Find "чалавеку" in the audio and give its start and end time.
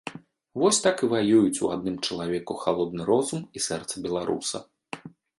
2.07-2.57